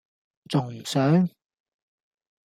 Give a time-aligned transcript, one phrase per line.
[0.49, 1.29] 重唔上?